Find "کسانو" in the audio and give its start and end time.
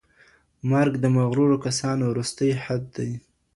1.65-2.03